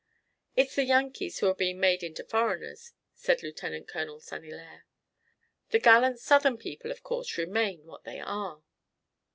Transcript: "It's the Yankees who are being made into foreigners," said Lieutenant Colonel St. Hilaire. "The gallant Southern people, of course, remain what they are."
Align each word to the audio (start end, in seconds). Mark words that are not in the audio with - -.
"It's 0.55 0.73
the 0.73 0.83
Yankees 0.83 1.37
who 1.37 1.47
are 1.47 1.53
being 1.53 1.79
made 1.79 2.01
into 2.01 2.23
foreigners," 2.23 2.93
said 3.13 3.43
Lieutenant 3.43 3.87
Colonel 3.87 4.19
St. 4.19 4.43
Hilaire. 4.43 4.87
"The 5.69 5.77
gallant 5.77 6.19
Southern 6.19 6.57
people, 6.57 6.89
of 6.89 7.03
course, 7.03 7.37
remain 7.37 7.85
what 7.85 8.03
they 8.03 8.19
are." 8.19 8.63